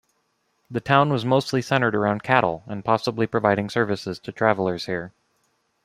[0.71, 5.13] The town was mostly centered around cattle and possibly providing services to travelers here.